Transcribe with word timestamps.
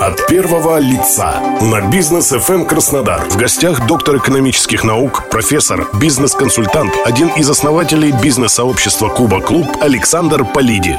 От 0.00 0.26
первого 0.28 0.78
лица 0.78 1.58
на 1.60 1.90
бизнес 1.90 2.32
FM 2.32 2.64
Краснодар. 2.66 3.28
В 3.28 3.36
гостях 3.36 3.86
доктор 3.86 4.16
экономических 4.16 4.82
наук, 4.82 5.28
профессор, 5.28 5.90
бизнес-консультант, 6.00 6.94
один 7.04 7.28
из 7.36 7.50
основателей 7.50 8.10
бизнес-сообщества 8.10 9.10
Куба 9.10 9.42
Клуб 9.42 9.66
Александр 9.82 10.46
Полиди. 10.46 10.96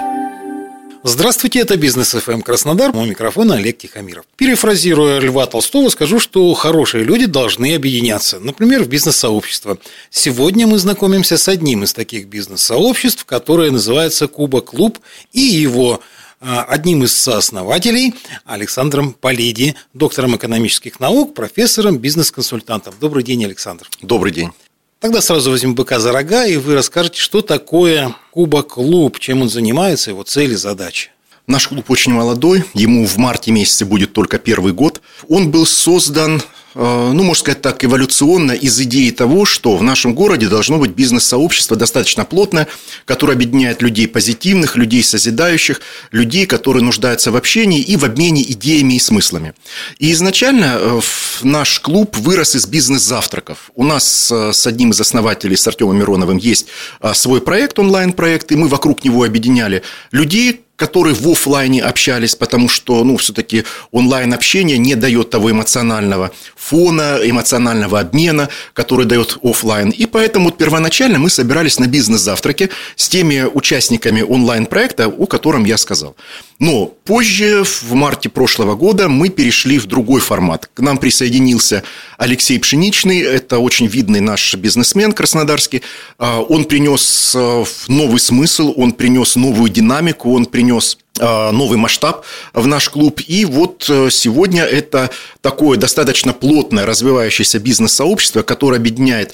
Здравствуйте, 1.04 1.62
это 1.62 1.78
Бизнес 1.78 2.12
ФМ 2.12 2.42
Краснодар. 2.42 2.96
У 2.96 3.04
микрофона 3.04 3.56
Олег 3.56 3.80
Тихомиров. 3.80 4.24
Перефразируя 4.36 5.20
Льва 5.20 5.48
Толстого, 5.48 5.90
скажу, 5.90 6.20
что 6.20 6.54
хорошие 6.54 7.04
люди 7.04 7.26
должны 7.26 7.74
объединяться. 7.74 8.40
Например, 8.40 8.84
в 8.84 8.88
бизнес-сообщество. 8.88 9.80
Сегодня 10.12 10.68
мы 10.68 10.78
знакомимся 10.78 11.40
с 11.40 11.48
одним 11.48 11.86
из 11.86 11.94
таких 11.94 12.28
бизнес-сообществ, 12.28 13.26
которое 13.26 13.72
называется 13.72 14.28
Куба 14.28 14.62
Клуб, 14.62 15.00
и 15.34 15.42
его 15.42 16.02
одним 16.42 17.04
из 17.04 17.16
сооснователей 17.16 18.16
Александром 18.46 19.14
Полиди, 19.14 19.76
доктором 19.94 20.36
экономических 20.36 21.00
наук, 21.00 21.34
профессором, 21.34 22.00
бизнес-консультантом. 22.00 22.94
Добрый 23.00 23.24
день, 23.24 23.46
Александр. 23.46 23.88
Добрый 24.02 24.34
день. 24.34 24.52
Тогда 25.00 25.22
сразу 25.22 25.52
возьму 25.52 25.74
быка 25.74 26.00
за 26.00 26.12
рога, 26.12 26.46
и 26.46 26.58
вы 26.58 26.76
расскажете, 26.76 27.20
что 27.22 27.42
такое 27.42 28.16
Куба-клуб, 28.32 29.20
чем 29.20 29.42
он 29.42 29.50
занимается, 29.50 30.12
его 30.12 30.24
цели, 30.24 30.56
задачи. 30.56 31.10
Наш 31.48 31.68
клуб 31.68 31.90
очень 31.90 32.12
молодой, 32.12 32.64
ему 32.74 33.06
в 33.06 33.18
марте 33.18 33.52
месяце 33.52 33.86
будет 33.86 34.14
только 34.14 34.38
первый 34.38 34.74
год. 34.74 35.02
Он 35.28 35.50
был 35.50 35.66
создан 35.66 36.42
ну, 36.74 37.24
можно 37.24 37.42
сказать 37.42 37.62
так, 37.62 37.84
эволюционно 37.84 38.52
из 38.52 38.80
идеи 38.80 39.12
того, 39.12 39.46
что 39.46 39.78
в 39.78 39.84
нашем 39.84 40.14
городе 40.14 40.48
должно 40.48 40.78
быть 40.78 40.92
бизнес-сообщество 40.92 41.76
достаточно 41.76 42.26
плотное, 42.26 42.68
которое 43.06 43.34
объединяет 43.34 43.82
людей 43.82 44.08
позитивных, 44.08 44.76
людей 44.76 45.04
созидающих, 45.04 45.82
людей, 46.12 46.46
которые 46.46 46.84
нуждаются 46.84 47.32
в 47.32 47.36
общении 47.36 47.82
и 47.82 47.98
в 47.98 48.06
обмене 48.06 48.44
идеями 48.44 48.94
и 48.94 49.00
смыслами. 49.00 49.54
И 50.00 50.12
изначально 50.12 50.78
э, 50.80 51.02
наш 51.42 51.80
клуб 51.80 52.18
вырос 52.18 52.56
из 52.56 52.66
бизнес-завтраков. 52.68 53.72
У 53.76 53.84
нас 53.84 54.32
э, 54.32 54.54
с 54.54 54.68
одним 54.68 54.92
из 54.92 55.02
основателей, 55.02 55.58
с 55.58 55.68
Артемом 55.68 55.98
Мироновым, 55.98 56.38
есть 56.38 56.68
свой 57.14 57.42
проект, 57.42 57.80
онлайн-проект, 57.80 58.52
и 58.52 58.56
мы 58.56 58.68
вокруг 58.68 59.04
него 59.04 59.24
объединяли 59.24 59.84
людей, 60.12 60.62
которые 60.82 61.14
в 61.14 61.28
офлайне 61.28 61.84
общались, 61.84 62.34
потому 62.34 62.68
что, 62.68 63.04
ну, 63.04 63.16
все-таки 63.18 63.66
онлайн-общение 63.92 64.80
не 64.80 64.96
дает 64.96 65.30
того 65.30 65.52
эмоционального 65.52 66.32
фона, 66.56 67.20
эмоционального 67.24 68.00
обмена, 68.00 68.50
который 68.74 69.06
дает 69.06 69.38
офлайн. 69.44 69.92
И 69.92 70.08
поэтому 70.08 70.50
первоначально 70.50 71.20
мы 71.20 71.30
собирались 71.30 71.78
на 71.78 71.86
бизнес-завтраке 71.86 72.72
с 72.96 73.10
теми 73.10 73.44
участниками 73.54 74.24
онлайн-проекта, 74.24 75.08
о 75.08 75.28
котором 75.28 75.66
я 75.66 75.78
сказал. 75.78 76.16
Но 76.62 76.86
позже, 76.86 77.64
в 77.64 77.94
марте 77.94 78.30
прошлого 78.30 78.76
года, 78.76 79.10
мы 79.10 79.30
перешли 79.30 79.80
в 79.80 79.88
другой 79.88 80.22
формат. 80.22 80.70
К 80.72 80.82
нам 80.82 81.00
присоединился 81.00 81.82
Алексей 82.20 82.60
Пшеничный, 82.60 83.20
это 83.22 83.58
очень 83.58 83.88
видный 83.88 84.20
наш 84.20 84.54
бизнесмен 84.54 85.12
краснодарский. 85.12 85.82
А, 86.20 86.40
он 86.40 86.66
принес 86.66 87.34
э, 87.36 87.64
новый 87.88 88.20
смысл, 88.20 88.76
он 88.78 88.92
принес 88.92 89.36
новую 89.36 89.72
динамику, 89.72 90.36
он 90.36 90.46
принес 90.46 91.00
а, 91.20 91.52
новый 91.52 91.80
масштаб 91.80 92.26
в 92.54 92.68
наш 92.68 92.90
клуб. 92.90 93.22
И 93.26 93.44
вот 93.46 93.88
э, 93.90 94.10
сегодня 94.12 94.64
это 94.64 95.10
такое 95.42 95.80
достаточно 95.80 96.32
плотное 96.32 96.86
развивающееся 96.86 97.58
бизнес-сообщество, 97.58 98.44
которое 98.44 98.78
объединяет 98.78 99.34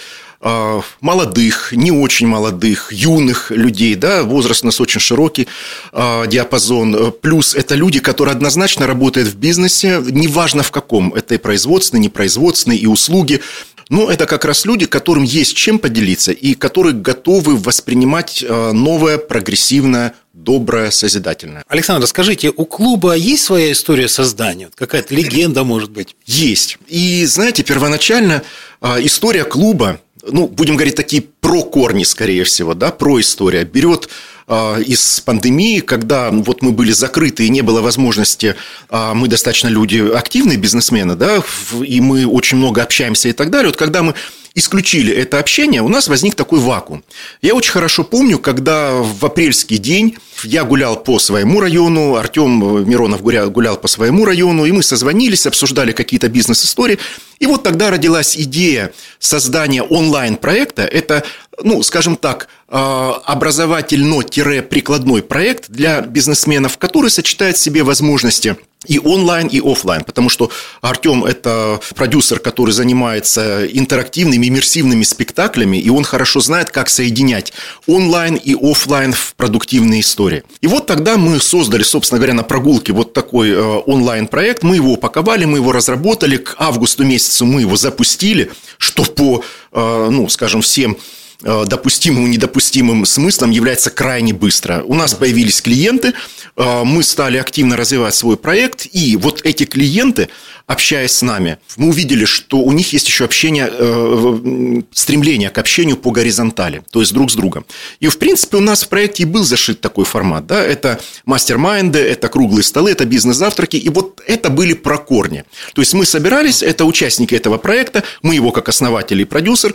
молодых, 1.01 1.71
не 1.71 1.91
очень 1.91 2.27
молодых, 2.27 2.91
юных 2.91 3.51
людей, 3.51 3.95
да, 3.95 4.23
возраст 4.23 4.63
у 4.63 4.67
нас 4.67 4.79
очень 4.79 4.99
широкий 4.99 5.47
а, 5.91 6.27
диапазон. 6.27 7.11
Плюс 7.21 7.55
это 7.55 7.75
люди, 7.75 7.99
которые 7.99 8.33
однозначно 8.33 8.87
работают 8.87 9.27
в 9.29 9.35
бизнесе, 9.35 10.01
неважно 10.05 10.63
в 10.63 10.71
каком, 10.71 11.13
это 11.13 11.35
и 11.35 11.37
производственный, 11.37 12.01
непроизводственный, 12.01 12.77
и 12.77 12.85
услуги, 12.85 13.41
но 13.89 14.11
это 14.11 14.25
как 14.25 14.45
раз 14.45 14.65
люди, 14.65 14.85
которым 14.85 15.23
есть 15.23 15.55
чем 15.55 15.79
поделиться 15.79 16.31
и 16.31 16.53
которые 16.55 16.93
готовы 16.93 17.55
воспринимать 17.55 18.43
новое, 18.47 19.17
прогрессивное, 19.17 20.13
доброе, 20.33 20.91
созидательное. 20.91 21.63
Александр, 21.67 22.07
скажите, 22.07 22.53
у 22.55 22.65
клуба 22.65 23.15
есть 23.15 23.43
своя 23.43 23.71
история 23.71 24.07
создания? 24.07 24.69
Какая-то 24.75 25.13
легенда, 25.13 25.63
может 25.63 25.91
быть? 25.91 26.15
Есть. 26.25 26.77
И, 26.87 27.25
знаете, 27.25 27.63
первоначально 27.63 28.43
а, 28.79 28.97
история 29.01 29.43
клуба, 29.43 29.99
ну, 30.31 30.47
будем 30.47 30.75
говорить, 30.75 30.95
такие 30.95 31.23
про 31.41 31.63
корни, 31.63 32.03
скорее 32.03 32.43
всего, 32.43 32.73
да, 32.73 32.91
про 32.91 33.19
история, 33.19 33.63
берет 33.63 34.09
а, 34.47 34.79
из 34.79 35.19
пандемии, 35.19 35.79
когда 35.81 36.31
вот 36.31 36.61
мы 36.61 36.71
были 36.71 36.91
закрыты 36.91 37.45
и 37.45 37.49
не 37.49 37.61
было 37.61 37.81
возможности, 37.81 38.55
а, 38.89 39.13
мы 39.13 39.27
достаточно 39.27 39.67
люди 39.67 39.97
активные 40.13 40.57
бизнесмены, 40.57 41.15
да, 41.15 41.43
и 41.85 41.99
мы 41.99 42.25
очень 42.25 42.57
много 42.57 42.81
общаемся 42.81 43.29
и 43.29 43.33
так 43.33 43.49
далее. 43.49 43.67
Вот 43.67 43.77
когда 43.77 44.03
мы 44.03 44.13
исключили 44.57 45.13
это 45.13 45.37
общение, 45.37 45.83
у 45.83 45.87
нас 45.87 46.07
возник 46.07 46.33
такой 46.33 46.59
вакуум. 46.59 47.03
Я 47.43 47.53
очень 47.53 47.71
хорошо 47.71 48.03
помню, 48.03 48.39
когда 48.39 48.91
в 48.91 49.23
апрельский 49.23 49.77
день 49.77 50.17
я 50.43 50.63
гулял 50.63 50.95
по 50.97 51.19
своему 51.19 51.61
району, 51.61 52.15
Артем 52.15 52.89
Миронов 52.89 53.21
гулял 53.21 53.77
по 53.77 53.87
своему 53.87 54.25
району, 54.25 54.65
и 54.65 54.71
мы 54.71 54.81
созвонились, 54.81 55.45
обсуждали 55.45 55.91
какие-то 55.91 56.27
бизнес-истории. 56.27 56.97
И 57.37 57.45
вот 57.45 57.61
тогда 57.61 57.91
родилась 57.91 58.35
идея 58.35 58.91
создания 59.19 59.83
онлайн-проекта. 59.83 60.81
Это, 60.81 61.23
ну, 61.61 61.83
скажем 61.83 62.15
так, 62.15 62.47
а, 62.67 63.21
образовательно-прикладной 63.25 65.21
проект 65.21 65.69
для 65.69 66.01
бизнесменов, 66.01 66.79
который 66.79 67.11
сочетает 67.11 67.57
в 67.57 67.59
себе 67.59 67.83
возможности 67.83 68.57
и 68.85 68.99
онлайн, 68.99 69.47
и 69.47 69.59
офлайн, 69.59 70.03
потому 70.03 70.29
что 70.29 70.51
Артем– 70.81 71.25
это 71.25 71.79
продюсер, 71.95 72.39
который 72.39 72.71
занимается 72.71 73.65
интерактивными, 73.65 74.47
иммерсивными 74.47 75.03
спектаклями, 75.03 75.77
и 75.77 75.89
он 75.89 76.03
хорошо 76.03 76.39
знает, 76.39 76.69
как 76.69 76.89
соединять 76.89 77.53
онлайн 77.87 78.35
и 78.35 78.55
офлайн 78.55 79.13
в 79.13 79.33
продуктивные 79.35 80.01
истории. 80.01 80.43
И 80.61 80.67
вот 80.67 80.85
тогда 80.85 81.17
мы 81.17 81.39
создали, 81.39 81.83
собственно 81.83 82.19
говоря, 82.19 82.35
на 82.35 82.43
прогулке 82.43 82.93
вот 82.93 83.13
такой 83.13 83.49
э, 83.49 83.59
онлайн-проект, 83.59 84.61
мы 84.63 84.75
его 84.75 84.93
упаковали, 84.93 85.45
мы 85.45 85.57
его 85.57 85.71
разработали, 85.71 86.37
к 86.37 86.55
августу 86.59 87.03
месяцу 87.03 87.45
мы 87.45 87.61
его 87.61 87.75
запустили, 87.77 88.51
что 88.77 89.03
по, 89.03 89.43
э, 89.71 90.07
ну, 90.11 90.29
скажем, 90.29 90.61
всем 90.61 90.97
допустимым 91.41 92.25
и 92.25 92.29
недопустимым 92.29 93.05
смыслом 93.05 93.51
является 93.51 93.89
крайне 93.89 94.33
быстро. 94.33 94.83
У 94.83 94.95
нас 94.95 95.13
появились 95.13 95.61
клиенты, 95.61 96.13
э, 96.55 96.83
мы 96.83 97.03
стали 97.03 97.37
активно 97.37 97.77
развивать 97.77 98.15
свой 98.15 98.37
проект, 98.37 98.87
и 98.91 99.15
вот 99.17 99.41
эти 99.43 99.65
клиенты, 99.65 100.29
общаясь 100.67 101.13
с 101.13 101.21
нами, 101.21 101.57
мы 101.77 101.87
увидели, 101.87 102.25
что 102.25 102.57
у 102.57 102.73
них 102.73 102.91
есть 102.91 103.07
еще 103.07 103.23
общение, 103.23 103.69
э, 103.71 104.81
стремление 104.91 105.49
к 105.49 105.57
общению 105.57 105.95
по 105.95 106.11
горизонтали, 106.11 106.83
то 106.91 106.99
есть 106.99 107.13
друг 107.13 107.31
с 107.31 107.35
другом. 107.35 107.65
И, 108.01 108.07
в 108.09 108.19
принципе, 108.19 108.57
у 108.57 108.61
нас 108.61 108.83
в 108.83 108.89
проекте 108.89 109.23
и 109.23 109.25
был 109.25 109.43
зашит 109.43 109.79
такой 109.79 110.03
формат. 110.03 110.45
Да? 110.45 110.61
Это 110.61 110.99
мастер-майнды, 111.25 111.99
это 111.99 112.27
круглые 112.27 112.63
столы, 112.63 112.91
это 112.91 113.05
бизнес-завтраки, 113.05 113.77
и 113.77 113.89
вот 113.89 114.21
это 114.27 114.49
были 114.49 114.73
про 114.73 114.97
корни. 114.97 115.45
То 115.73 115.81
есть 115.81 115.93
мы 115.93 116.05
собирались, 116.05 116.61
это 116.61 116.83
участники 116.83 117.33
этого 117.33 117.57
проекта, 117.57 118.03
мы 118.21 118.35
его 118.35 118.51
как 118.51 118.67
основатель 118.67 119.21
и 119.21 119.25
продюсер, 119.25 119.73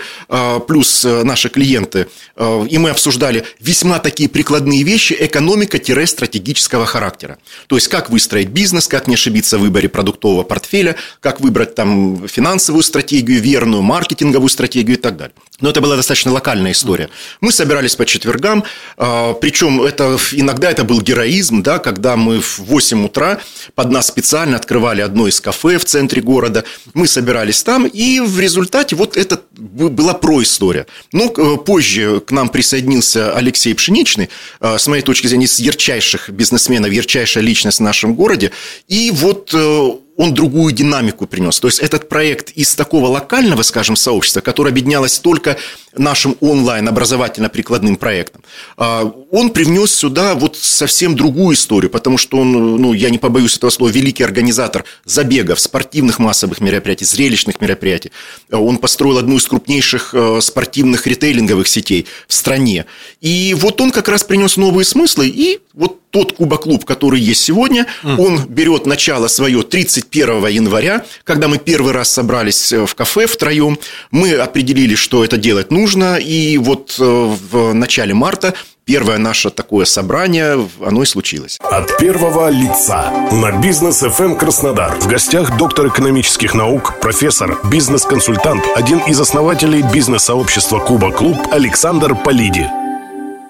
плюс 0.69 1.05
наши 1.05 1.49
клиенты, 1.49 2.09
э, 2.37 2.67
и 2.69 2.77
мы 2.77 2.91
обсуждали 2.91 3.45
весьма 3.61 3.99
такие 3.99 4.29
прикладные 4.29 4.83
вещи 4.83 5.17
экономика-стратегического 5.19 6.85
характера. 6.85 7.39
То 7.67 7.77
есть, 7.77 7.89
как 7.89 8.11
выстроить 8.11 8.49
бизнес, 8.49 8.89
как 8.89 9.07
не 9.07 9.15
ошибиться 9.15 9.57
в 9.57 9.63
выборе 9.63 9.89
продуктового 9.89 10.43
портфеля, 10.43 10.82
как 11.21 11.41
выбрать 11.41 11.75
там 11.75 12.27
финансовую 12.29 12.83
стратегию 12.83 13.41
верную, 13.41 13.83
маркетинговую 13.83 14.49
стратегию 14.49 14.97
и 14.97 15.01
так 15.01 15.17
далее. 15.17 15.35
Но 15.61 15.71
это 15.71 15.81
была 15.81 15.97
достаточно 15.97 16.33
локальная 16.33 16.73
история. 16.73 17.09
Мы 17.41 17.53
собирались 17.53 17.97
по 17.97 18.07
четвергам, 18.07 18.65
э, 18.97 19.35
причем 19.41 19.83
это, 19.83 20.17
иногда 20.33 20.71
это 20.71 20.85
был 20.85 21.01
героизм, 21.01 21.63
да, 21.63 21.79
когда 21.79 22.17
мы 22.17 22.41
в 22.41 22.61
8 22.61 23.05
утра 23.05 23.41
под 23.75 23.91
нас 23.91 24.07
специально 24.07 24.57
открывали 24.57 25.01
одно 25.01 25.29
из 25.29 25.41
кафе 25.41 25.79
в 25.79 25.85
центре 25.85 26.23
города, 26.23 26.65
мы 26.95 27.07
собирались 27.07 27.63
там, 27.63 27.87
и 27.87 28.21
в 28.21 28.41
результате 28.41 28.97
вот 28.97 29.17
это 29.17 29.41
была 29.53 30.15
проистория. 30.15 30.87
Но 31.13 31.33
Э, 31.43 31.57
позже 31.57 32.21
к 32.21 32.31
нам 32.31 32.49
присоединился 32.49 33.35
Алексей 33.35 33.75
Пшеничный, 33.75 34.29
э, 34.61 34.79
с 34.79 34.87
моей 34.87 35.03
точки 35.03 35.27
зрения, 35.27 35.47
из 35.47 35.59
ярчайших 35.59 36.31
бизнесменов, 36.31 36.93
ярчайшая 36.93 37.43
личность 37.43 37.79
в 37.79 37.83
нашем 37.83 38.15
городе. 38.15 38.53
И 38.89 39.11
вот 39.11 39.51
э, 39.55 39.91
он 40.17 40.35
другую 40.35 40.73
динамику 40.73 41.27
принес. 41.27 41.59
То 41.59 41.69
есть 41.69 41.81
этот 41.81 42.09
проект 42.09 42.51
из 42.51 42.75
такого 42.75 43.07
локального, 43.07 43.63
скажем, 43.63 43.97
сообщества, 43.97 44.41
которое 44.41 44.71
объединялось 44.71 45.19
только 45.19 45.57
нашим 45.97 46.37
онлайн-образовательно-прикладным 46.41 47.97
проектом, 47.97 48.43
а, 48.77 49.05
он 49.31 49.51
привнес 49.51 49.93
сюда 49.95 50.35
вот 50.35 50.57
совсем 50.57 51.17
другую 51.17 51.55
историю, 51.55 51.91
потому 51.91 52.19
что 52.19 52.39
он, 52.39 52.53
ну, 52.53 52.93
я 52.93 53.11
не 53.11 53.19
побоюсь 53.19 53.57
этого 53.57 53.71
слова, 53.71 53.91
великий 53.91 54.23
организатор 54.23 54.85
забегов, 55.05 55.61
спортивных 55.61 56.19
массовых 56.19 56.61
мероприятий, 56.61 57.05
зрелищных 57.05 57.61
мероприятий. 57.61 58.13
Он 58.51 58.79
построил 58.79 59.19
одну 59.19 59.37
из 59.37 59.47
крупнейших 59.47 60.15
э, 60.15 60.41
спортивных 60.41 61.07
ритейлинговых 61.07 61.69
сетей 61.69 62.07
в 62.27 62.33
стране. 62.33 62.87
И 63.21 63.55
вот 63.59 63.81
он 63.81 63.91
как 63.91 64.09
раз 64.09 64.25
принес 64.25 64.57
новые 64.57 64.85
смыслы, 64.85 65.29
и 65.29 65.61
вот 65.75 65.99
тот 66.11 66.33
Куба-клуб, 66.33 66.85
который 66.85 67.21
есть 67.21 67.43
сегодня, 67.43 67.87
mm. 68.03 68.21
он 68.21 68.47
берет 68.47 68.87
начало 68.87 69.29
свое 69.29 69.63
31 69.63 70.47
января, 70.49 71.05
когда 71.25 71.49
мы 71.49 71.59
первый 71.59 71.93
раз 71.93 72.11
собрались 72.11 72.73
э, 72.73 72.85
в 72.85 72.95
кафе 72.95 73.27
втроем, 73.27 73.79
мы 74.11 74.35
определили, 74.35 74.95
что 74.95 75.25
это 75.25 75.37
делать 75.39 75.71
нужно, 75.71 76.17
и 76.17 76.59
вот 76.59 76.97
э, 76.99 77.03
в 77.03 77.73
начале 77.73 78.13
марта 78.13 78.55
первое 78.85 79.19
наше 79.19 79.51
такое 79.51 79.87
собрание, 79.87 80.69
оно 80.85 81.03
и 81.03 81.07
случилось. 81.07 81.59
От 81.63 81.97
первого 81.99 82.51
лица 82.51 83.11
на 83.33 83.53
бизнес 83.61 84.03
FM 84.03 84.33
эм 84.33 84.37
Краснодар. 84.37 84.99
В 85.01 85.07
гостях 85.07 85.57
доктор 85.57 85.89
экономических 85.89 86.55
наук, 86.55 87.01
профессор, 87.01 87.59
бизнес-консультант, 87.71 88.65
один 88.75 88.99
из 89.01 89.21
основателей 89.21 89.83
бизнес-сообщества 89.93 90.79
Куба 90.81 91.11
Клуб 91.11 91.37
Александр 91.51 92.15
Полиди. 92.15 92.82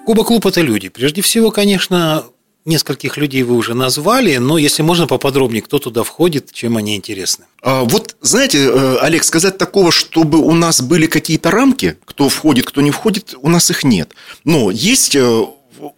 Куба 0.05 0.23
Клуб– 0.23 0.45
это 0.47 0.61
люди. 0.61 0.89
Прежде 0.89 1.21
всего, 1.21 1.49
конечно, 1.49 2.25
нескольких 2.65 3.17
людей 3.17 3.43
вы 3.43 3.55
уже 3.55 3.73
назвали, 3.73 4.37
но 4.37 4.57
если 4.57 4.83
можно 4.83 5.07
поподробнее, 5.07 5.61
кто 5.61 5.79
туда 5.79 6.03
входит, 6.03 6.51
чем 6.51 6.77
они 6.77 6.95
интересны. 6.95 7.45
А, 7.61 7.83
вот, 7.83 8.15
знаете, 8.21 8.59
э, 8.59 8.97
Олег, 8.97 9.23
сказать 9.23 9.57
такого, 9.57 9.91
чтобы 9.91 10.39
у 10.39 10.53
нас 10.53 10.81
были 10.81 11.07
какие-то 11.07 11.51
рамки, 11.51 11.97
кто 12.05 12.29
входит, 12.29 12.65
кто 12.65 12.81
не 12.81 12.91
входит, 12.91 13.35
у 13.41 13.49
нас 13.49 13.69
их 13.69 13.83
нет. 13.83 14.11
Но 14.43 14.71
есть 14.71 15.15
э, 15.15 15.45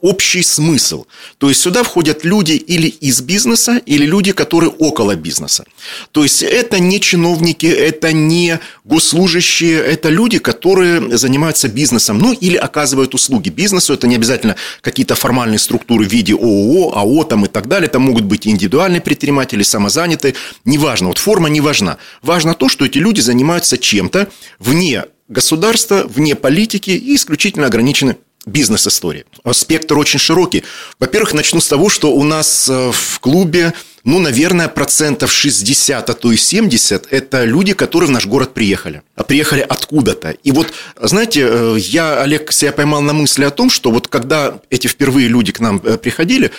общий 0.01 0.43
смысл. 0.43 1.05
То 1.37 1.49
есть 1.49 1.61
сюда 1.61 1.83
входят 1.83 2.25
люди 2.25 2.53
или 2.53 2.87
из 2.87 3.21
бизнеса, 3.21 3.81
или 3.85 4.05
люди, 4.05 4.31
которые 4.31 4.69
около 4.69 5.15
бизнеса. 5.15 5.65
То 6.11 6.23
есть 6.23 6.43
это 6.43 6.79
не 6.79 6.99
чиновники, 6.99 7.65
это 7.65 8.11
не 8.13 8.59
госслужащие, 8.83 9.79
это 9.79 10.09
люди, 10.09 10.39
которые 10.39 11.17
занимаются 11.17 11.67
бизнесом, 11.67 12.17
ну 12.19 12.33
или 12.33 12.57
оказывают 12.57 13.13
услуги 13.13 13.49
бизнесу. 13.49 13.93
Это 13.93 14.07
не 14.07 14.15
обязательно 14.15 14.55
какие-то 14.81 15.15
формальные 15.15 15.59
структуры 15.59 16.05
в 16.05 16.11
виде 16.11 16.33
ООО, 16.33 16.97
АО 16.97 17.23
там 17.23 17.45
и 17.45 17.47
так 17.47 17.67
далее. 17.67 17.87
Это 17.87 17.99
могут 17.99 18.23
быть 18.23 18.47
индивидуальные 18.47 19.01
предприниматели, 19.01 19.63
самозанятые. 19.63 20.35
Неважно, 20.65 21.07
вот 21.07 21.17
форма 21.17 21.49
не 21.49 21.61
важна. 21.61 21.97
Важно 22.21 22.53
то, 22.53 22.69
что 22.69 22.85
эти 22.85 22.97
люди 22.97 23.21
занимаются 23.21 23.77
чем-то 23.77 24.27
вне 24.59 25.05
государства, 25.27 26.05
вне 26.07 26.35
политики 26.35 26.91
и 26.91 27.15
исключительно 27.15 27.67
ограничены 27.67 28.17
бизнес-истории. 28.45 29.25
Спектр 29.51 29.97
очень 29.97 30.19
широкий. 30.19 30.63
Во-первых, 30.99 31.33
начну 31.33 31.59
с 31.59 31.67
того, 31.67 31.89
что 31.89 32.13
у 32.13 32.23
нас 32.23 32.69
э, 32.69 32.91
в 32.91 33.19
клубе, 33.19 33.73
ну, 34.03 34.19
наверное, 34.19 34.67
процентов 34.67 35.31
60, 35.31 36.09
а 36.09 36.13
то 36.13 36.31
и 36.31 36.37
70– 36.37 37.07
это 37.11 37.43
люди, 37.43 37.73
которые 37.73 38.09
в 38.09 38.11
наш 38.11 38.27
город 38.27 38.53
приехали. 38.53 39.01
А 39.15 39.23
приехали 39.23 39.61
откуда-то. 39.61 40.31
И 40.31 40.51
вот, 40.51 40.73
знаете, 41.01 41.47
э, 41.49 41.77
я, 41.79 42.21
Олег, 42.21 42.51
себя 42.51 42.71
поймал 42.71 43.01
на 43.01 43.13
мысли 43.13 43.43
о 43.43 43.51
том, 43.51 43.69
что 43.69 43.91
вот 43.91 44.07
когда 44.07 44.59
эти 44.69 44.87
впервые 44.87 45.27
люди 45.27 45.51
к 45.51 45.59
нам 45.59 45.81
э, 45.83 45.97
приходили, 45.97 46.51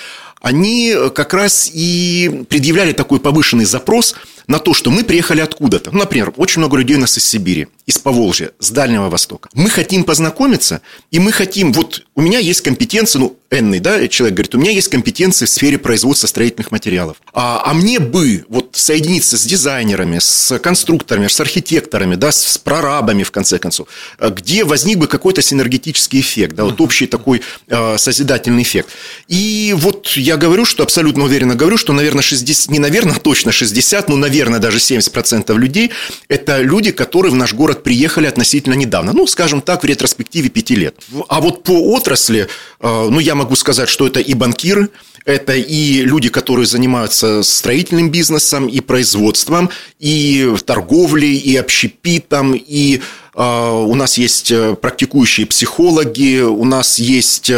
они 0.46 0.94
как 1.12 1.34
раз 1.34 1.68
и 1.74 2.44
предъявляли 2.48 2.92
такой 2.92 3.18
повышенный 3.18 3.64
запрос 3.64 4.14
на 4.46 4.58
то, 4.58 4.74
что 4.74 4.90
мы 4.90 5.02
приехали 5.02 5.40
откуда-то. 5.40 5.90
Ну, 5.90 5.98
например, 5.98 6.32
очень 6.36 6.60
много 6.60 6.76
людей 6.76 6.96
у 6.96 7.00
нас 7.00 7.18
из 7.18 7.24
Сибири, 7.24 7.66
из 7.84 7.98
Поволжья, 7.98 8.52
с 8.60 8.70
Дальнего 8.70 9.08
Востока. 9.08 9.48
Мы 9.54 9.68
хотим 9.70 10.04
познакомиться, 10.04 10.82
и 11.10 11.18
мы 11.18 11.32
хотим, 11.32 11.72
вот 11.72 12.04
у 12.14 12.20
меня 12.20 12.38
есть 12.38 12.60
компетенции, 12.60 13.18
ну, 13.18 13.36
энный, 13.50 13.80
да, 13.80 14.06
человек 14.08 14.36
говорит, 14.36 14.54
у 14.54 14.58
меня 14.58 14.70
есть 14.70 14.88
компетенции 14.88 15.46
в 15.46 15.48
сфере 15.48 15.78
производства 15.78 16.26
строительных 16.26 16.70
материалов. 16.70 17.16
А, 17.32 17.62
а 17.64 17.74
мне 17.74 17.98
бы 17.98 18.44
вот 18.48 18.70
соединиться 18.74 19.36
с 19.36 19.44
дизайнерами, 19.44 20.18
с 20.20 20.58
конструкторами, 20.58 21.26
с 21.26 21.40
архитекторами, 21.40 22.14
да, 22.14 22.32
с, 22.32 22.44
с 22.44 22.58
прорабами, 22.58 23.22
в 23.22 23.30
конце 23.30 23.58
концов, 23.58 23.88
где 24.20 24.64
возник 24.64 24.98
бы 24.98 25.06
какой-то 25.06 25.42
синергетический 25.42 26.20
эффект, 26.20 26.54
да, 26.54 26.64
вот 26.64 26.80
общий 26.80 27.06
такой 27.06 27.42
э, 27.68 27.98
созидательный 27.98 28.62
эффект. 28.62 28.90
И 29.28 29.74
вот 29.76 30.08
я 30.16 30.35
говорю, 30.36 30.64
что 30.64 30.82
абсолютно 30.82 31.24
уверенно 31.24 31.54
говорю, 31.54 31.76
что, 31.76 31.92
наверное, 31.92 32.22
60, 32.22 32.70
не 32.70 32.78
наверное, 32.78 33.14
точно 33.16 33.52
60, 33.52 34.08
но, 34.08 34.16
наверное, 34.16 34.58
даже 34.58 34.78
70% 34.78 35.56
людей– 35.56 35.90
это 36.28 36.60
люди, 36.60 36.90
которые 36.90 37.32
в 37.32 37.34
наш 37.34 37.54
город 37.54 37.82
приехали 37.82 38.26
относительно 38.26 38.74
недавно. 38.74 39.12
Ну, 39.12 39.26
скажем 39.26 39.60
так, 39.60 39.82
в 39.82 39.86
ретроспективе 39.86 40.48
5 40.48 40.70
лет. 40.70 40.96
А 41.28 41.40
вот 41.40 41.62
по 41.62 41.72
отрасли, 41.94 42.48
э, 42.80 43.08
ну, 43.10 43.18
я 43.20 43.34
могу 43.34 43.56
сказать, 43.56 43.88
что 43.88 44.06
это 44.06 44.20
и 44.20 44.34
банкиры, 44.34 44.88
это 45.24 45.54
и 45.54 46.02
люди, 46.02 46.28
которые 46.28 46.66
занимаются 46.66 47.42
строительным 47.42 48.10
бизнесом, 48.10 48.68
и 48.68 48.80
производством, 48.80 49.70
и 49.98 50.54
торговлей, 50.64 51.36
и 51.36 51.56
общепитом, 51.56 52.54
и 52.54 53.00
э, 53.34 53.42
у 53.42 53.94
нас 53.94 54.18
есть 54.18 54.52
э, 54.52 54.76
практикующие 54.80 55.46
психологи, 55.46 56.40
у 56.40 56.64
нас 56.64 56.98
есть 56.98 57.50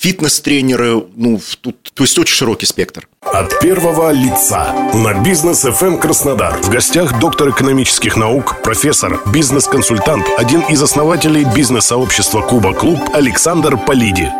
фитнес-тренеры, 0.00 1.04
ну, 1.14 1.40
тут, 1.60 1.92
то 1.92 2.02
есть 2.04 2.18
очень 2.18 2.34
широкий 2.34 2.66
спектр. 2.66 3.06
От 3.20 3.60
первого 3.60 4.10
лица 4.10 4.72
на 4.94 5.14
бизнес 5.22 5.64
FM 5.64 5.86
эм 5.86 5.98
Краснодар. 6.00 6.60
В 6.62 6.70
гостях 6.70 7.20
доктор 7.20 7.50
экономических 7.50 8.16
наук, 8.16 8.62
профессор, 8.62 9.20
бизнес-консультант, 9.32 10.26
один 10.38 10.62
из 10.62 10.82
основателей 10.82 11.44
бизнес-сообщества 11.54 12.40
Куба 12.40 12.72
Клуб 12.72 12.98
Александр 13.12 13.76
Полиди 13.76 14.30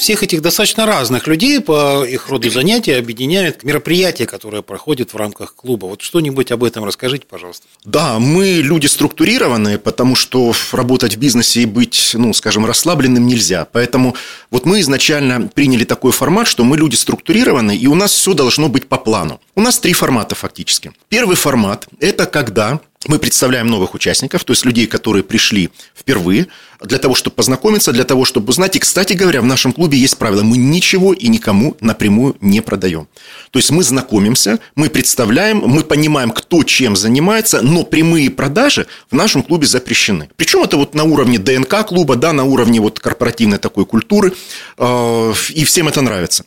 всех 0.00 0.22
этих 0.22 0.40
достаточно 0.40 0.86
разных 0.86 1.26
людей 1.26 1.60
по 1.60 2.04
их 2.04 2.28
роду 2.28 2.50
занятия 2.50 2.96
объединяют 2.96 3.62
мероприятия, 3.64 4.24
которые 4.24 4.62
проходят 4.62 5.12
в 5.12 5.16
рамках 5.16 5.54
клуба. 5.54 5.86
Вот 5.86 6.00
что-нибудь 6.00 6.50
об 6.50 6.64
этом 6.64 6.84
расскажите, 6.84 7.26
пожалуйста. 7.28 7.66
Да, 7.84 8.18
мы 8.18 8.46
люди 8.46 8.86
структурированные, 8.86 9.78
потому 9.78 10.16
что 10.16 10.54
работать 10.72 11.16
в 11.16 11.18
бизнесе 11.18 11.62
и 11.62 11.66
быть, 11.66 12.12
ну, 12.14 12.32
скажем, 12.32 12.64
расслабленным 12.64 13.26
нельзя. 13.26 13.66
Поэтому 13.70 14.16
вот 14.50 14.64
мы 14.64 14.80
изначально 14.80 15.48
приняли 15.48 15.84
такой 15.84 16.12
формат, 16.12 16.48
что 16.48 16.64
мы 16.64 16.78
люди 16.78 16.94
структурированные, 16.94 17.76
и 17.76 17.86
у 17.86 17.94
нас 17.94 18.12
все 18.12 18.32
должно 18.32 18.70
быть 18.70 18.88
по 18.88 18.96
плану. 18.96 19.38
У 19.54 19.60
нас 19.60 19.78
три 19.78 19.92
формата 19.92 20.34
фактически. 20.34 20.92
Первый 21.10 21.36
формат– 21.36 21.86
это 22.00 22.24
когда 22.24 22.80
мы 23.06 23.18
представляем 23.18 23.66
новых 23.66 23.94
участников, 23.94 24.44
то 24.44 24.52
есть 24.52 24.66
людей, 24.66 24.86
которые 24.86 25.22
пришли 25.22 25.70
впервые, 25.96 26.48
для 26.82 26.98
того, 26.98 27.14
чтобы 27.14 27.34
познакомиться, 27.34 27.92
для 27.92 28.04
того, 28.04 28.26
чтобы 28.26 28.50
узнать. 28.50 28.76
И, 28.76 28.78
кстати 28.78 29.14
говоря, 29.14 29.40
в 29.40 29.46
нашем 29.46 29.72
клубе 29.72 29.98
есть 29.98 30.18
правило. 30.18 30.42
Мы 30.42 30.58
ничего 30.58 31.14
и 31.14 31.28
никому 31.28 31.76
напрямую 31.80 32.36
не 32.40 32.60
продаем. 32.60 33.08
То 33.50 33.58
есть 33.58 33.70
мы 33.70 33.82
знакомимся, 33.82 34.60
мы 34.74 34.90
представляем, 34.90 35.58
мы 35.58 35.82
понимаем, 35.82 36.30
кто 36.30 36.62
чем 36.62 36.94
занимается, 36.94 37.62
но 37.62 37.84
прямые 37.84 38.30
продажи 38.30 38.86
в 39.10 39.14
нашем 39.14 39.42
клубе 39.42 39.66
запрещены. 39.66 40.28
Причем 40.36 40.62
это 40.62 40.76
вот 40.76 40.94
на 40.94 41.04
уровне 41.04 41.38
ДНК 41.38 41.86
клуба, 41.86 42.16
да, 42.16 42.32
на 42.34 42.44
уровне 42.44 42.80
вот 42.80 43.00
корпоративной 43.00 43.58
такой 43.58 43.86
культуры, 43.86 44.34
э, 44.76 45.34
и 45.50 45.64
всем 45.64 45.88
это 45.88 46.02
нравится. 46.02 46.44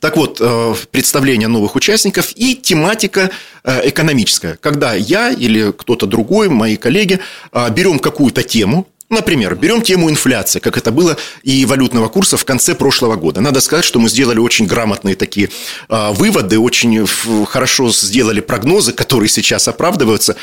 Так 0.00 0.16
вот, 0.16 0.38
э, 0.40 0.74
представление 0.90 1.48
новых 1.48 1.76
участников 1.76 2.32
и 2.34 2.54
тематика 2.54 3.30
э, 3.64 3.88
экономическая. 3.88 4.56
Когда 4.56 4.94
я 4.94 5.30
или 5.30 5.72
кто-то 5.72 6.06
другой, 6.06 6.48
мои 6.48 6.76
коллеги, 6.76 7.20
э, 7.52 7.70
берем 7.70 7.98
какую-то 7.98 8.42
тему, 8.42 8.86
Например, 9.10 9.56
берем 9.56 9.82
тему 9.82 10.08
инфляции, 10.08 10.60
как 10.60 10.78
это 10.78 10.92
было 10.92 11.16
и 11.42 11.64
валютного 11.66 12.08
курса 12.08 12.36
в 12.36 12.44
конце 12.44 12.76
прошлого 12.76 13.16
года. 13.16 13.40
Надо 13.40 13.60
сказать, 13.60 13.84
что 13.84 13.98
мы 13.98 14.08
сделали 14.08 14.38
очень 14.38 14.66
грамотные 14.66 15.16
такие 15.16 15.50
выводы, 15.88 16.60
очень 16.60 17.06
хорошо 17.46 17.90
сделали 17.90 18.40
прогнозы, 18.40 18.92
которые 18.92 19.28
сейчас 19.28 19.66
оправдываются. 19.66 20.36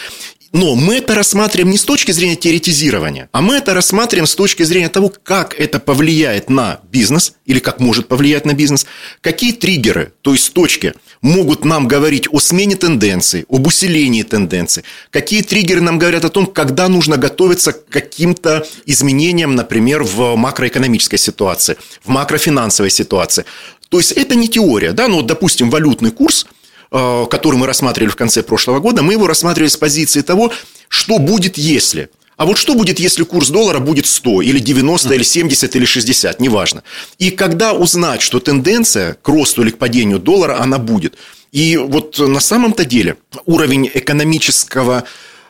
Но 0.53 0.75
мы 0.75 0.95
это 0.95 1.13
рассматриваем 1.13 1.71
не 1.71 1.77
с 1.77 1.83
точки 1.83 2.11
зрения 2.11 2.37
теоретизирования, 2.37 3.27
а 3.33 3.41
мы 3.41 3.55
это 3.55 3.73
рассматриваем 3.73 4.25
с 4.25 4.33
точки 4.33 4.63
зрения 4.63 4.87
того, 4.87 5.11
как 5.23 5.53
это 5.59 5.77
повлияет 5.77 6.49
на 6.49 6.79
бизнес 6.89 7.33
или 7.45 7.59
как 7.59 7.81
может 7.81 8.07
повлиять 8.07 8.45
на 8.45 8.53
бизнес, 8.53 8.85
какие 9.19 9.51
триггеры, 9.51 10.13
то 10.21 10.31
есть 10.31 10.53
точки, 10.53 10.93
могут 11.21 11.65
нам 11.65 11.85
говорить 11.85 12.29
о 12.31 12.39
смене 12.39 12.77
тенденций, 12.77 13.45
об 13.49 13.67
усилении 13.67 14.23
тенденций, 14.23 14.85
какие 15.09 15.41
триггеры 15.41 15.81
нам 15.81 15.99
говорят 15.99 16.23
о 16.23 16.29
том, 16.29 16.45
когда 16.45 16.87
нужно 16.87 17.17
готовиться 17.17 17.73
к 17.73 17.89
каким-то 17.89 18.56
изменениям, 18.85 19.55
например, 19.55 20.03
в 20.03 20.35
макроэкономической 20.35 21.19
ситуации, 21.19 21.77
в 22.03 22.09
макрофинансовой 22.09 22.91
ситуации. 22.91 23.45
То 23.89 23.97
есть 23.97 24.11
это 24.11 24.35
не 24.35 24.47
теория, 24.47 24.91
да, 24.91 25.07
но, 25.07 25.21
допустим, 25.21 25.69
валютный 25.69 26.11
курс– 26.11 26.45
Э, 26.89 27.25
который 27.29 27.57
мы 27.57 27.67
рассматривали 27.67 28.09
в 28.09 28.15
конце 28.15 28.43
прошлого 28.43 28.79
года, 28.79 29.03
мы 29.03 29.13
его 29.13 29.27
рассматривали 29.27 29.69
с 29.69 29.75
позиции 29.75 30.21
того, 30.21 30.53
что 30.87 31.19
будет, 31.19 31.57
если. 31.57 32.09
А 32.37 32.45
вот 32.45 32.57
что 32.57 32.75
будет, 32.75 32.99
если 32.99 33.23
курс 33.23 33.49
доллара 33.49 33.79
будет 33.79 34.05
100, 34.05 34.43
или 34.43 34.59
90, 34.59 35.13
или 35.13 35.23
70, 35.23 35.75
или 35.75 35.85
60, 35.85 36.39
неважно. 36.39 36.83
И 37.17 37.31
когда 37.31 37.73
узнать, 37.73 38.21
что 38.21 38.39
тенденция 38.39 39.15
к 39.15 39.27
росту 39.27 39.63
или 39.63 39.71
к 39.71 39.77
падению 39.77 40.19
доллара, 40.19 40.61
она 40.61 40.77
будет. 40.77 41.17
И 41.51 41.75
вот 41.75 42.19
на 42.19 42.39
самом-то 42.39 42.85
деле 42.85 43.17
уровень 43.45 43.89
экономического 43.93 45.03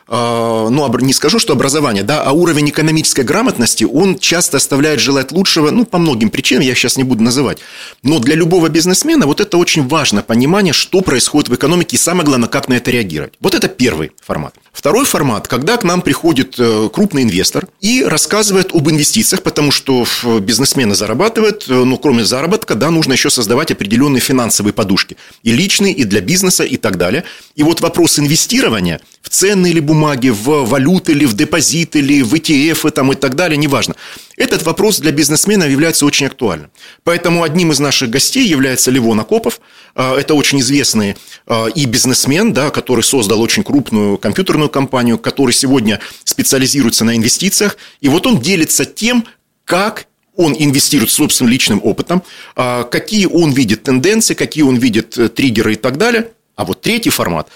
ну, 0.08 0.98
не 1.00 1.12
скажу, 1.12 1.38
что 1.38 1.52
образование, 1.52 2.02
да, 2.02 2.22
а 2.22 2.32
уровень 2.32 2.70
экономической 2.70 3.22
грамотности, 3.22 3.84
он 3.84 4.18
часто 4.18 4.56
оставляет 4.56 5.00
желать 5.00 5.32
лучшего, 5.32 5.70
ну, 5.70 5.84
по 5.84 5.98
многим 5.98 6.30
причинам, 6.30 6.62
я 6.62 6.74
сейчас 6.74 6.96
не 6.96 7.04
буду 7.04 7.22
называть. 7.22 7.58
Но 8.02 8.18
для 8.18 8.34
любого 8.34 8.68
бизнесмена 8.68 9.26
вот 9.26 9.40
это 9.40 9.58
очень 9.58 9.86
важно, 9.86 10.22
понимание, 10.22 10.72
что 10.72 11.02
происходит 11.02 11.48
в 11.50 11.54
экономике, 11.54 11.96
и 11.96 11.98
самое 11.98 12.24
главное, 12.24 12.48
как 12.48 12.68
на 12.68 12.74
это 12.74 12.90
реагировать. 12.90 13.34
Вот 13.40 13.54
это 13.54 13.68
первый 13.68 14.12
формат. 14.24 14.54
Второй 14.72 15.04
формат, 15.04 15.48
когда 15.48 15.76
к 15.76 15.84
нам 15.84 16.02
приходит 16.02 16.54
э, 16.58 16.88
крупный 16.92 17.24
инвестор 17.24 17.66
и 17.80 18.04
рассказывает 18.04 18.70
об 18.72 18.88
инвестициях, 18.88 19.42
потому 19.42 19.72
что 19.72 20.06
бизнесмены 20.40 20.94
зарабатывают, 20.94 21.66
э, 21.68 21.72
но 21.84 21.96
кроме 21.96 22.24
заработка, 22.24 22.76
да, 22.76 22.90
нужно 22.90 23.14
еще 23.14 23.28
создавать 23.28 23.72
определенные 23.72 24.20
финансовые 24.20 24.72
подушки. 24.72 25.16
И 25.42 25.50
личные, 25.50 25.92
и 25.92 26.04
для 26.04 26.20
бизнеса, 26.20 26.64
и 26.64 26.76
так 26.76 26.96
далее. 26.96 27.24
И 27.56 27.62
вот 27.62 27.80
вопрос 27.80 28.18
инвестирования 28.18 29.00
в 29.20 29.30
ценные 29.30 29.72
или 29.72 29.80
бумаги, 29.80 29.97
в 30.04 30.64
валюты 30.64 31.12
или 31.12 31.24
в 31.24 31.34
депозиты, 31.34 31.98
или 31.98 32.22
в 32.22 32.34
ETF 32.34 32.90
там, 32.90 33.12
и 33.12 33.14
так 33.14 33.34
далее, 33.34 33.56
неважно. 33.56 33.94
Этот 34.36 34.62
вопрос 34.62 35.00
для 35.00 35.12
бизнесменов 35.12 35.68
является 35.68 36.06
очень 36.06 36.26
актуальным. 36.26 36.70
Поэтому 37.04 37.42
одним 37.42 37.72
из 37.72 37.80
наших 37.80 38.10
гостей 38.10 38.46
является 38.46 38.90
Левон 38.90 39.18
Акопов. 39.20 39.60
А, 39.94 40.16
это 40.16 40.34
очень 40.34 40.60
известный 40.60 41.16
а, 41.46 41.66
и 41.66 41.86
бизнесмен, 41.86 42.52
да, 42.52 42.70
который 42.70 43.02
создал 43.02 43.40
очень 43.40 43.64
крупную 43.64 44.18
компьютерную 44.18 44.70
компанию, 44.70 45.18
который 45.18 45.52
сегодня 45.52 46.00
специализируется 46.24 47.04
на 47.04 47.16
инвестициях. 47.16 47.76
И 48.00 48.08
вот 48.08 48.26
он 48.26 48.40
делится 48.40 48.84
тем, 48.84 49.24
как 49.64 50.06
он 50.36 50.54
инвестирует 50.56 51.10
собственным 51.10 51.52
личным 51.52 51.80
опытом, 51.82 52.22
а, 52.54 52.84
какие 52.84 53.26
он 53.26 53.50
видит 53.50 53.82
тенденции, 53.82 54.34
какие 54.34 54.62
он 54.62 54.76
видит 54.76 55.18
э, 55.18 55.28
триггеры 55.28 55.72
и 55.72 55.76
так 55.76 55.98
далее. 55.98 56.30
А 56.54 56.64
вот 56.64 56.80
третий 56.80 57.10
формат, 57.10 57.48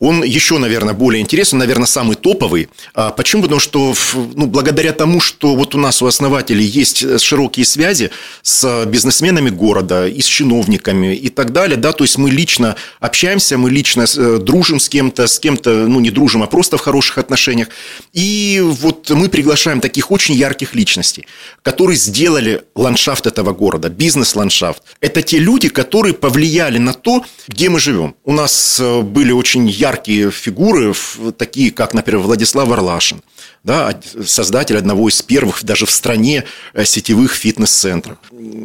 он 0.00 0.24
еще, 0.24 0.56
наверное, 0.58 0.94
более 0.94 1.20
интересен, 1.20 1.58
наверное, 1.58 1.86
самый 1.86 2.16
топовый. 2.16 2.70
А 2.94 3.10
почему? 3.10 3.42
Потому 3.42 3.60
что 3.60 3.94
ну, 4.34 4.46
благодаря 4.46 4.92
тому, 4.92 5.20
что 5.20 5.54
вот 5.54 5.74
у 5.74 5.78
нас 5.78 6.00
у 6.00 6.06
основателей 6.06 6.64
есть 6.64 7.02
э, 7.02 7.18
широкие 7.18 7.66
связи 7.66 8.10
с 8.42 8.86
бизнесменами 8.86 9.50
города 9.50 10.08
и 10.08 10.22
с 10.22 10.24
чиновниками 10.24 11.14
и 11.14 11.28
так 11.28 11.52
далее, 11.52 11.76
да, 11.76 11.92
то 11.92 12.04
есть 12.04 12.16
мы 12.16 12.30
лично 12.30 12.76
общаемся, 12.98 13.58
мы 13.58 13.70
лично 13.70 14.06
э, 14.16 14.38
дружим 14.38 14.80
с 14.80 14.88
кем-то, 14.88 15.26
с 15.26 15.38
кем-то, 15.38 15.86
ну, 15.86 16.00
не 16.00 16.10
дружим, 16.10 16.42
а 16.42 16.46
просто 16.46 16.78
в 16.78 16.80
хороших 16.80 17.18
отношениях. 17.18 17.68
И 18.14 18.58
вот 18.64 19.10
мы 19.10 19.28
приглашаем 19.28 19.82
таких 19.82 20.10
очень 20.10 20.34
ярких 20.34 20.74
личностей, 20.74 21.26
которые 21.62 21.98
сделали 21.98 22.62
ландшафт 22.74 23.26
этого 23.26 23.52
города, 23.52 23.90
бизнес-ландшафт. 23.90 24.82
Это 25.02 25.20
те 25.20 25.38
люди, 25.38 25.68
которые 25.68 26.14
повлияли 26.14 26.78
на 26.78 26.94
то, 26.94 27.22
где 27.48 27.68
мы 27.68 27.80
живем. 27.80 28.14
У 28.24 28.32
нас 28.32 28.80
э, 28.80 29.02
были 29.02 29.32
очень 29.32 29.68
яркие 29.68 29.89
яркие 29.90 30.30
фигуры, 30.30 30.94
такие 31.36 31.70
как, 31.70 31.94
например, 31.94 32.20
Владислав 32.22 32.70
Орлашин, 32.70 33.22
да, 33.62 33.98
создатель 34.24 34.78
одного 34.78 35.08
из 35.08 35.20
первых 35.20 35.64
даже 35.64 35.84
в 35.84 35.90
стране 35.90 36.44
э, 36.72 36.84
сетевых 36.84 37.34
фитнес-центров. 37.34 38.16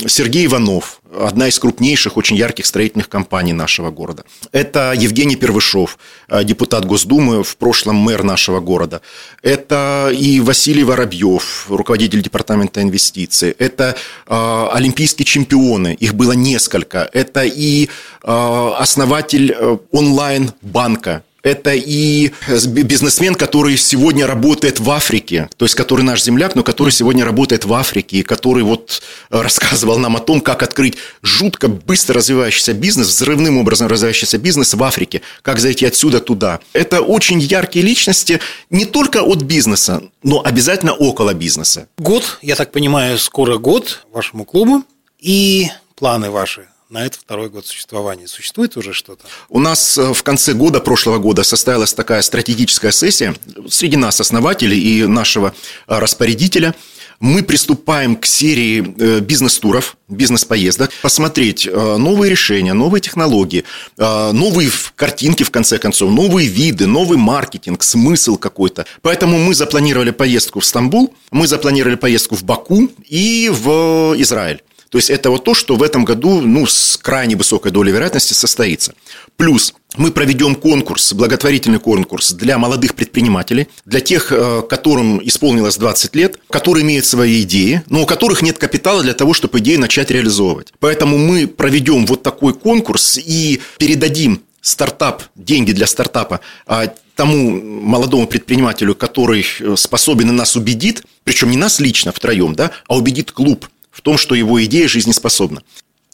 Сергей 0.07 0.45
Иванов, 0.45 1.01
одна 1.13 1.49
из 1.49 1.59
крупнейших, 1.59 2.15
очень 2.15 2.37
ярких 2.37 2.65
строительных 2.65 3.09
компаний 3.09 3.51
нашего 3.51 3.91
города. 3.91 4.23
Это 4.53 4.93
Евгений 4.95 5.35
Первышов, 5.35 5.97
э, 6.29 6.45
депутат 6.45 6.85
Госдумы, 6.85 7.43
в 7.43 7.57
прошлом 7.57 7.97
мэр 7.97 8.23
нашего 8.23 8.61
города. 8.61 9.01
Это 9.41 10.09
и 10.13 10.39
Василий 10.39 10.85
Воробьев, 10.85 11.65
руководитель 11.69 12.21
департамента 12.21 12.81
инвестиций. 12.81 13.51
Это 13.51 13.97
э, 14.27 14.67
олимпийские 14.71 15.25
чемпионы, 15.25 15.93
их 15.93 16.15
было 16.15 16.31
несколько. 16.31 17.09
Это 17.11 17.43
и 17.43 17.89
э, 18.23 18.71
основатель 18.77 19.51
э, 19.51 19.77
онлайн-банка 19.91 21.24
это 21.45 21.73
и 21.75 22.31
бизнесмен, 22.47 23.35
который 23.35 23.77
сегодня 23.77 24.25
работает 24.25 24.79
в 24.79 24.89
Африке, 24.89 25.47
то 25.55 25.65
есть 25.65 25.75
который 25.75 26.01
наш 26.01 26.23
земляк, 26.23 26.55
но 26.55 26.63
который 26.63 26.89
сегодня 26.89 27.23
работает 27.23 27.65
в 27.65 27.73
Африке, 27.73 28.17
и 28.17 28.23
который 28.23 28.63
вот 28.63 29.03
рассказывал 29.29 29.99
нам 29.99 30.17
о 30.17 30.19
том, 30.19 30.41
как 30.41 30.63
открыть 30.63 30.97
жутко 31.21 31.67
быстро 31.67 32.15
развивающийся 32.15 32.73
бизнес, 32.73 33.09
взрывным 33.09 33.59
образом 33.59 33.87
развивающийся 33.87 34.39
бизнес 34.39 34.73
в 34.73 34.83
Африке, 34.83 35.21
как 35.43 35.59
зайти 35.59 35.85
отсюда 35.85 36.19
туда. 36.19 36.59
Это 36.73 37.01
очень 37.01 37.39
яркие 37.39 37.85
личности 37.85 38.39
не 38.71 38.85
только 38.85 39.21
от 39.21 39.43
бизнеса, 39.43 40.01
но 40.23 40.41
обязательно 40.43 40.93
около 40.93 41.35
бизнеса. 41.35 41.87
Год, 41.99 42.39
я 42.41 42.55
так 42.55 42.71
понимаю, 42.71 43.19
скоро 43.19 43.59
год 43.59 44.07
вашему 44.11 44.45
клубу 44.45 44.83
и 45.19 45.67
планы 45.95 46.31
ваши 46.31 46.67
на 46.89 47.05
это 47.05 47.17
второй 47.19 47.49
год 47.49 47.65
существования. 47.65 48.27
Существует 48.27 48.77
уже 48.77 48.93
что-то? 48.93 49.25
У 49.49 49.59
нас 49.59 49.97
э, 49.97 50.13
в 50.13 50.23
конце 50.23 50.53
года, 50.53 50.79
прошлого 50.79 51.17
года, 51.17 51.43
состоялась 51.43 51.93
такая 51.93 52.21
стратегическая 52.21 52.91
сессия 52.91 53.35
среди 53.69 53.97
нас, 53.97 54.21
основателей 54.21 54.79
и 54.79 55.05
нашего 55.05 55.55
э, 55.87 55.97
распорядителя. 55.97 56.75
Мы 57.19 57.43
приступаем 57.43 58.15
к 58.15 58.25
серии 58.27 58.93
э, 58.99 59.19
бизнес-туров, 59.19 59.97
бизнес-поездок, 60.09 60.91
посмотреть 61.01 61.67
новые 61.71 62.29
решения, 62.29 62.73
новые 62.73 63.01
технологии, 63.01 63.63
новые 63.97 64.69
картинки, 64.95 65.41
в 65.41 65.49
конце 65.49 65.79
концов, 65.79 66.11
новые 66.11 66.47
виды, 66.47 66.85
новый 66.85 67.17
маркетинг, 67.17 67.81
смысл 67.81 68.37
какой-то. 68.37 68.85
Поэтому 69.01 69.39
мы 69.39 69.55
запланировали 69.55 70.11
поездку 70.11 70.59
в 70.59 70.65
Стамбул, 70.65 71.15
мы 71.31 71.47
запланировали 71.47 71.95
поездку 71.95 72.35
в 72.35 72.43
Баку 72.43 72.91
и 73.07 73.49
в 73.51 74.13
Израиль. 74.17 74.61
То 74.89 74.97
есть 74.97 75.09
это 75.09 75.29
вот 75.29 75.43
то, 75.43 75.53
что 75.53 75.75
в 75.75 75.83
этом 75.83 76.05
году 76.05 76.41
ну, 76.41 76.65
с 76.65 76.97
крайне 77.01 77.35
высокой 77.35 77.71
долей 77.71 77.91
вероятности 77.91 78.33
состоится. 78.33 78.93
Плюс 79.37 79.73
мы 79.97 80.11
проведем 80.11 80.55
конкурс, 80.55 81.13
благотворительный 81.13 81.79
конкурс 81.79 82.31
для 82.33 82.57
молодых 82.57 82.95
предпринимателей, 82.95 83.67
для 83.85 84.01
тех, 84.01 84.31
э, 84.31 84.61
которым 84.69 85.25
исполнилось 85.25 85.77
20 85.77 86.15
лет, 86.15 86.39
которые 86.49 86.83
имеют 86.83 87.05
свои 87.05 87.41
идеи, 87.43 87.81
но 87.89 88.03
у 88.03 88.05
которых 88.05 88.41
нет 88.41 88.57
капитала 88.57 89.01
для 89.03 89.13
того, 89.13 89.33
чтобы 89.33 89.59
идеи 89.59 89.77
начать 89.77 90.11
реализовывать. 90.11 90.73
Поэтому 90.79 91.17
мы 91.17 91.47
проведем 91.47 92.05
вот 92.05 92.23
такой 92.23 92.53
конкурс 92.53 93.17
и 93.17 93.61
передадим 93.77 94.41
стартап, 94.61 95.23
деньги 95.35 95.71
для 95.71 95.85
стартапа 95.85 96.39
а, 96.65 96.91
тому 97.15 97.61
молодому 97.61 98.27
предпринимателю, 98.27 98.95
который 98.95 99.45
э, 99.59 99.75
способен 99.77 100.29
и 100.29 100.33
нас 100.33 100.55
убедит, 100.55 101.03
причем 101.23 101.49
не 101.49 101.57
нас 101.57 101.79
лично 101.79 102.11
втроем, 102.11 102.55
да, 102.55 102.71
а 102.87 102.97
убедит 102.97 103.31
клуб 103.31 103.67
в 103.95 104.01
том, 104.01 104.17
что 104.17 104.35
его 104.35 104.63
идея 104.65 104.87
жизнеспособна. 104.87 105.63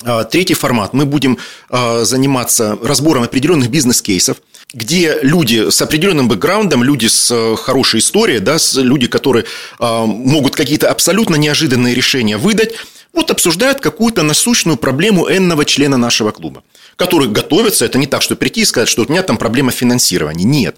А, 0.04 0.24
третий 0.24 0.54
формат. 0.54 0.94
Мы 0.94 1.06
будем 1.06 1.38
а, 1.70 2.04
заниматься 2.06 2.78
разбором 2.82 3.24
определенных 3.24 3.70
бизнес-кейсов, 3.70 4.38
где 4.74 5.20
люди 5.22 5.70
с 5.70 5.82
определенным 5.82 6.28
бэкграундом, 6.28 6.84
люди 6.84 7.08
с 7.08 7.30
э, 7.30 7.56
хорошей 7.58 8.00
историей, 8.00 8.40
да, 8.40 8.58
люди, 8.76 9.08
которые 9.08 9.46
а, 9.80 10.06
могут 10.06 10.56
какие-то 10.56 10.90
абсолютно 10.90 11.36
неожиданные 11.36 11.94
решения 11.94 12.38
выдать, 12.38 12.76
вот 13.12 13.32
обсуждают 13.32 13.82
какую-то 13.82 14.24
насущную 14.24 14.78
проблему 14.78 15.30
энного 15.30 15.66
члена 15.66 15.98
нашего 15.98 16.32
клуба, 16.32 16.64
который 16.96 17.28
готовится, 17.28 17.84
это 17.84 17.98
не 17.98 18.08
так, 18.08 18.22
что 18.22 18.38
прийти 18.38 18.62
и 18.62 18.66
сказать, 18.66 18.88
что 18.88 19.04
у 19.04 19.12
меня 19.12 19.24
там 19.24 19.38
проблема 19.38 19.72
финансирования. 19.72 20.46
Нет. 20.46 20.78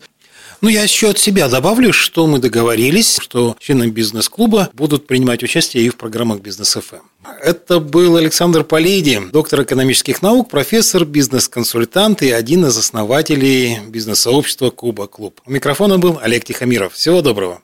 Ну, 0.64 0.70
я 0.70 0.84
еще 0.84 1.10
от 1.10 1.20
себя 1.20 1.50
добавлю, 1.50 1.92
что 1.92 2.26
мы 2.26 2.40
договорились, 2.40 3.18
что 3.20 3.58
члены 3.60 3.90
бизнес-клуба 3.90 4.70
будут 4.72 5.08
принимать 5.08 5.44
участие 5.44 5.84
и 5.84 5.90
в 5.90 5.98
программах 5.98 6.40
«Бизнес 6.40 6.78
ФМ». 6.78 7.04
Это 7.42 7.82
был 7.82 8.16
Александр 8.16 8.64
Полейди, 8.64 9.20
доктор 9.34 9.64
экономических 9.64 10.22
наук, 10.22 10.50
профессор, 10.50 11.04
бизнес-консультант 11.04 12.22
и 12.22 12.32
один 12.32 12.66
из 12.66 12.78
основателей 12.78 13.80
бизнес-сообщества 13.90 14.70
«Куба 14.70 15.08
Клуб». 15.08 15.42
У 15.46 15.52
микрофона 15.52 15.98
был 15.98 16.18
Олег 16.22 16.46
Тихомиров. 16.46 16.94
Всего 16.94 17.22
доброго. 17.22 17.62